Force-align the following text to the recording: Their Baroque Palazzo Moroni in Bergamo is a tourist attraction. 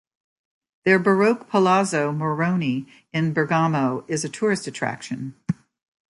Their 0.83 0.97
Baroque 0.97 1.47
Palazzo 1.47 2.11
Moroni 2.11 2.87
in 3.13 3.33
Bergamo 3.33 4.03
is 4.07 4.25
a 4.25 4.29
tourist 4.29 4.65
attraction. 4.65 5.35